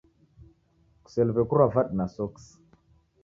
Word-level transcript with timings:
Kuseliw'e 1.03 1.43
kurwa 1.49 1.67
vadu 1.73 1.93
na 1.97 2.05
soksi. 2.15 2.53